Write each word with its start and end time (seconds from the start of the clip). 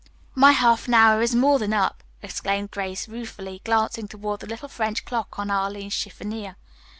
"My 0.33 0.53
half 0.53 0.89
hour 0.89 1.21
is 1.21 1.35
more 1.35 1.59
than 1.59 1.73
up," 1.73 2.01
exclaimed 2.23 2.71
Grace 2.71 3.07
ruefully, 3.07 3.61
glancing 3.63 4.07
toward 4.07 4.39
the 4.39 4.47
little 4.47 4.67
French 4.67 5.05
clock 5.05 5.37
on 5.37 5.51
Arline's 5.51 5.93
chiffonier. 5.93 6.55